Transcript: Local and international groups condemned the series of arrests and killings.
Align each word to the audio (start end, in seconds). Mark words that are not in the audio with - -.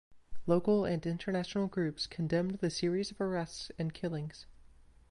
Local 0.47 0.83
and 0.83 1.05
international 1.05 1.67
groups 1.67 2.07
condemned 2.07 2.55
the 2.57 2.71
series 2.71 3.11
of 3.11 3.21
arrests 3.21 3.71
and 3.77 3.93
killings. 3.93 4.47